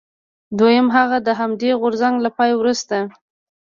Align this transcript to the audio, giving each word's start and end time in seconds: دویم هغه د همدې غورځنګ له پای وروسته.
دویم 0.57 0.87
هغه 0.95 1.17
د 1.27 1.29
همدې 1.39 1.71
غورځنګ 1.81 2.15
له 2.25 2.29
پای 2.37 2.51
وروسته. 2.55 2.95